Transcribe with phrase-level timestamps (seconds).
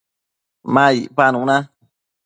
[0.73, 1.57] ma icpanu na